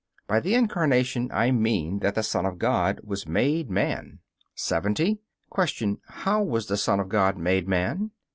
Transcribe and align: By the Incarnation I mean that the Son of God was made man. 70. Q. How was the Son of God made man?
By 0.25 0.39
the 0.39 0.55
Incarnation 0.55 1.29
I 1.31 1.51
mean 1.51 1.99
that 1.99 2.15
the 2.15 2.23
Son 2.23 2.43
of 2.43 2.57
God 2.57 2.99
was 3.03 3.27
made 3.27 3.69
man. 3.69 4.17
70. 4.55 5.19
Q. 5.55 5.99
How 6.07 6.41
was 6.41 6.65
the 6.65 6.75
Son 6.77 6.99
of 6.99 7.07
God 7.07 7.37
made 7.37 7.67
man? 7.67 8.09